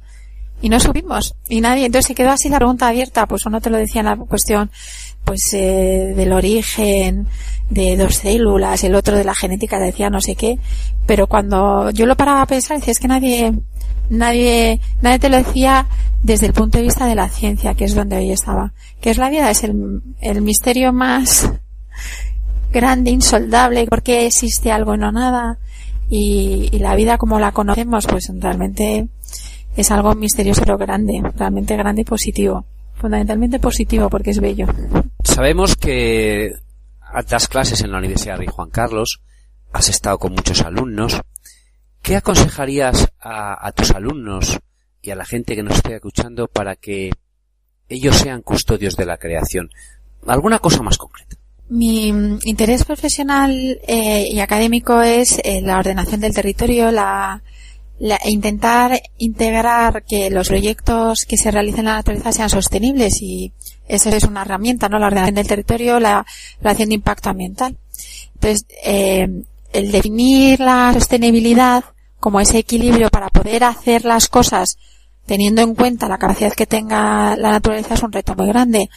[0.60, 3.70] Y no subimos, y nadie, entonces se quedó así la pregunta abierta, pues uno te
[3.70, 4.72] lo decía en la cuestión,
[5.28, 7.26] pues eh, del origen
[7.68, 10.58] de dos células, el otro de la genética decía no sé qué,
[11.06, 13.52] pero cuando yo lo paraba a pensar decía es que nadie,
[14.08, 15.86] nadie, nadie te lo decía
[16.22, 18.72] desde el punto de vista de la ciencia, que es donde hoy estaba.
[19.02, 19.50] ¿Qué es la vida?
[19.50, 21.52] Es el, el misterio más
[22.72, 25.58] grande, insoldable, por qué existe algo no nada.
[26.08, 29.08] Y, y, la vida como la conocemos, pues realmente
[29.76, 32.64] es algo misterioso pero grande, realmente grande y positivo.
[32.94, 34.66] Fundamentalmente positivo porque es bello.
[35.38, 36.56] Sabemos que
[37.28, 39.20] das clases en la Universidad de Juan Carlos,
[39.72, 41.20] has estado con muchos alumnos.
[42.02, 44.58] ¿Qué aconsejarías a, a tus alumnos
[45.00, 47.12] y a la gente que nos esté escuchando para que
[47.88, 49.70] ellos sean custodios de la creación?
[50.26, 51.36] ¿Alguna cosa más concreta?
[51.68, 52.08] Mi
[52.42, 57.44] interés profesional eh, y académico es eh, la ordenación del territorio, la,
[57.98, 63.52] la, intentar integrar que los proyectos que se realicen en la naturaleza sean sostenibles y
[63.88, 64.98] esa es una herramienta, ¿no?
[64.98, 66.24] La ordenación del territorio, la
[66.60, 67.76] relación de impacto ambiental.
[68.34, 69.28] Entonces, eh,
[69.72, 71.84] el definir la sostenibilidad
[72.20, 74.76] como ese equilibrio para poder hacer las cosas
[75.26, 78.90] teniendo en cuenta la capacidad que tenga la naturaleza es un reto muy grande.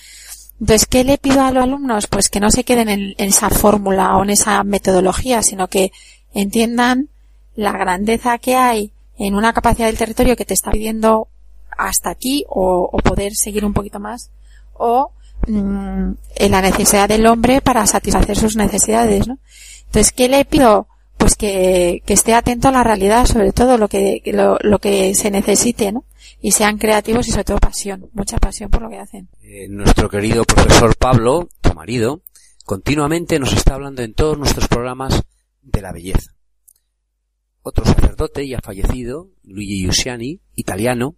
[0.59, 2.07] Entonces, ¿qué le pido a los alumnos?
[2.07, 5.91] Pues que no se queden en, en esa fórmula o en esa metodología, sino que
[6.33, 7.09] entiendan
[7.55, 11.27] la grandeza que hay en una capacidad del territorio que te está pidiendo
[11.77, 14.31] hasta aquí o, o poder seguir un poquito más
[14.73, 15.11] o
[15.47, 19.37] mmm, en la necesidad del hombre para satisfacer sus necesidades, ¿no?
[19.85, 20.87] Entonces, ¿qué le pido?
[21.21, 25.13] pues que, que esté atento a la realidad, sobre todo lo que, lo, lo que
[25.13, 26.03] se necesite, ¿no?
[26.41, 29.29] Y sean creativos y sobre todo pasión, mucha pasión por lo que hacen.
[29.43, 32.21] Eh, nuestro querido profesor Pablo, tu marido,
[32.65, 35.21] continuamente nos está hablando en todos nuestros programas
[35.61, 36.31] de la belleza.
[37.63, 41.15] Otro sacerdote ya fallecido, Luigi Giussiani, italiano,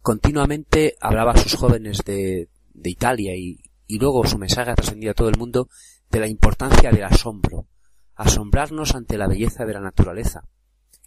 [0.00, 5.10] continuamente hablaba a sus jóvenes de, de Italia y, y luego su mensaje ha trascendido
[5.10, 5.68] a todo el mundo
[6.10, 7.66] de la importancia del asombro,
[8.14, 10.44] asombrarnos ante la belleza de la naturaleza.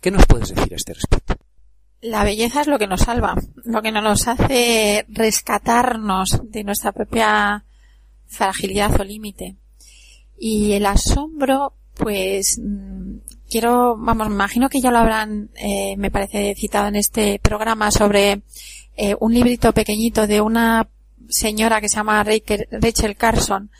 [0.01, 1.35] ¿Qué nos puedes decir a este respecto?
[2.01, 6.91] La belleza es lo que nos salva, lo que no nos hace rescatarnos de nuestra
[6.91, 7.65] propia
[8.27, 9.57] fragilidad o límite.
[10.37, 13.17] Y el asombro, pues, mm,
[13.55, 17.89] quiero, vamos, me imagino que ya lo habrán, eh, me parece, citado en este programa
[17.89, 18.41] sobre
[18.97, 20.89] eh, un librito pequeñito de una
[21.29, 23.71] señora que se llama Rachel Carson,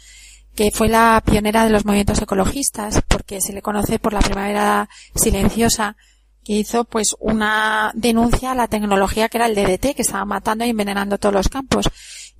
[0.56, 4.88] que fue la pionera de los movimientos ecologistas, porque se le conoce por la primavera
[5.14, 5.98] silenciosa,
[6.46, 10.64] que hizo pues una denuncia a la tecnología que era el DDT, que estaba matando
[10.64, 11.90] y envenenando todos los campos.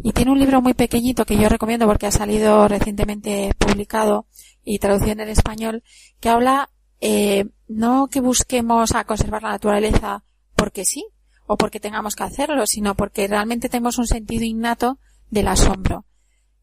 [0.02, 4.26] Y tiene un libro muy pequeñito que yo recomiendo porque ha salido recientemente publicado
[4.64, 5.84] y traducido en el español,
[6.22, 6.70] que habla
[7.02, 10.24] eh, no que busquemos a conservar la naturaleza
[10.56, 11.06] porque sí,
[11.48, 16.06] o porque tengamos que hacerlo, sino porque realmente tenemos un sentido innato del asombro.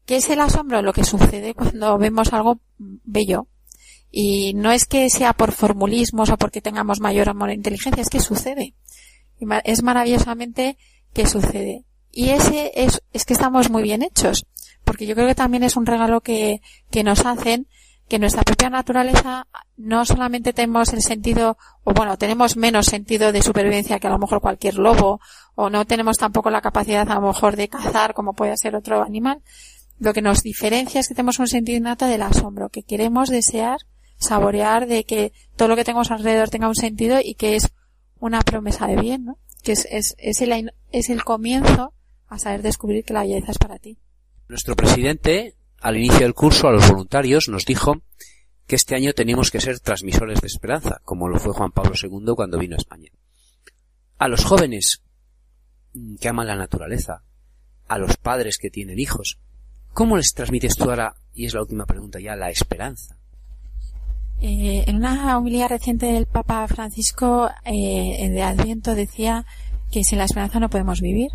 [0.05, 0.81] ¿Qué es el asombro?
[0.81, 3.47] Lo que sucede cuando vemos algo bello.
[4.11, 8.09] Y no es que sea por formulismos o porque tengamos mayor amor e inteligencia, es
[8.09, 8.75] que sucede.
[9.63, 10.77] Es maravillosamente
[11.13, 11.85] que sucede.
[12.11, 14.45] Y ese es, es que estamos muy bien hechos.
[14.83, 16.61] Porque yo creo que también es un regalo que,
[16.91, 17.67] que nos hacen
[18.13, 23.41] que nuestra propia naturaleza no solamente tenemos el sentido, o bueno, tenemos menos sentido de
[23.41, 25.19] supervivencia que a lo mejor cualquier lobo,
[25.55, 29.01] o no tenemos tampoco la capacidad a lo mejor de cazar como puede ser otro
[29.01, 29.41] animal,
[29.97, 33.79] lo que nos diferencia es que tenemos un sentido innato del asombro, que queremos desear,
[34.17, 37.73] saborear de que todo lo que tenemos alrededor tenga un sentido y que es
[38.19, 39.39] una promesa de bien, ¿no?
[39.63, 41.95] Que es, es, es, el, es el comienzo
[42.27, 43.97] a saber descubrir que la belleza es para ti.
[44.49, 48.01] Nuestro presidente, al inicio del curso, a los voluntarios, nos dijo
[48.65, 52.33] que este año teníamos que ser transmisores de esperanza, como lo fue Juan Pablo II
[52.35, 53.11] cuando vino a España.
[54.17, 55.03] A los jóvenes
[56.19, 57.23] que aman la naturaleza,
[57.87, 59.37] a los padres que tienen hijos,
[59.93, 63.15] ¿Cómo les transmites tú ahora, y es la última pregunta ya, la esperanza?
[64.41, 69.45] Eh, en una homilía reciente del Papa Francisco eh, de Adviento decía
[69.91, 71.29] que sin la esperanza no podemos vivir.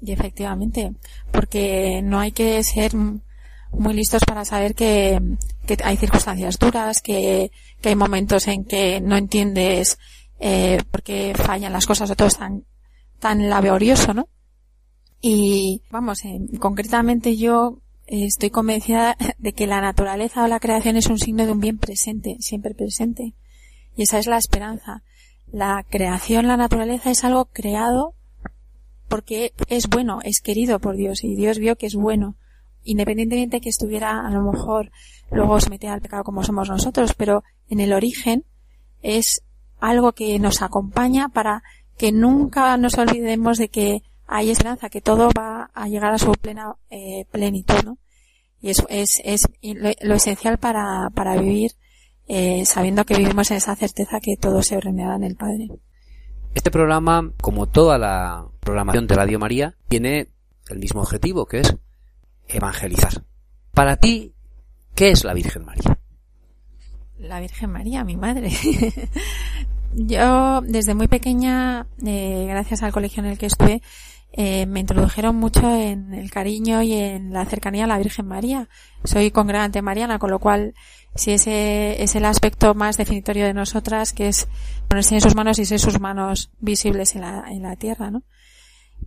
[0.00, 0.92] Y efectivamente,
[1.32, 2.92] porque no hay que ser
[3.78, 5.20] muy listos para saber que,
[5.82, 7.50] hay circunstancias duras, que,
[7.82, 9.98] hay momentos en que no entiendes
[10.40, 12.64] eh, por qué fallan las cosas o todo es tan,
[13.18, 14.28] tan laborioso, ¿no?
[15.20, 21.06] Y vamos, eh, concretamente yo estoy convencida de que la naturaleza o la creación es
[21.06, 23.34] un signo de un bien presente, siempre presente.
[23.96, 25.02] Y esa es la esperanza.
[25.50, 28.14] La creación, la naturaleza es algo creado
[29.08, 32.36] porque es bueno, es querido por Dios y Dios vio que es bueno.
[32.84, 34.90] Independientemente de que estuviera a lo mejor
[35.30, 38.44] luego se metía al pecado como somos nosotros, pero en el origen
[39.02, 39.42] es
[39.80, 41.62] algo que nos acompaña para
[41.96, 46.32] que nunca nos olvidemos de que hay esperanza, que todo va a llegar a su
[46.32, 47.98] plena eh, plenitud, ¿no?
[48.60, 51.72] Y eso es, es lo, esencial para, para vivir
[52.26, 55.68] eh, sabiendo que vivimos en esa certeza que todo se ordenará en el Padre.
[56.54, 60.28] Este programa, como toda la programación de Radio María, tiene
[60.70, 61.76] el mismo objetivo, que es
[62.48, 63.24] evangelizar.
[63.72, 64.34] Para ti,
[64.94, 65.98] ¿qué es la Virgen María?
[67.18, 68.50] La Virgen María, mi madre.
[69.94, 73.80] Yo, desde muy pequeña, eh, gracias al colegio en el que estuve,
[74.32, 78.68] eh, me introdujeron mucho en el cariño y en la cercanía a la Virgen María.
[79.04, 80.74] Soy congregante mariana, con lo cual,
[81.14, 84.48] si ese es el aspecto más definitorio de nosotras, que es
[84.88, 88.24] ponerse en sus manos y ser sus manos visibles en la, en la tierra, ¿no?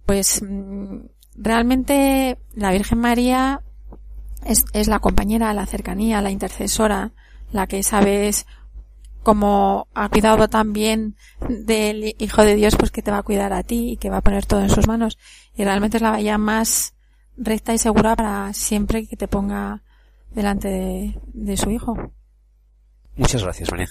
[0.05, 0.99] Pues, mm,
[1.37, 3.61] realmente la Virgen María
[4.45, 7.11] es, la compañera, la cercanía, la intercesora,
[7.51, 8.45] la que sabes
[9.23, 11.15] como ha cuidado también
[11.49, 14.17] del Hijo de Dios, pues que te va a cuidar a ti y que va
[14.17, 15.17] a poner todo en sus manos.
[15.55, 16.93] Y realmente es la vía más
[17.35, 19.83] recta y segura para siempre que te ponga
[20.31, 22.13] delante de, de su Hijo.
[23.15, 23.87] Muchas gracias, María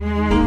[0.00, 0.39] Mm-hmm.